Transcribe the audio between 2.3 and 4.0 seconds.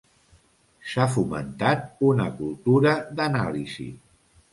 cultura d'anàlisi.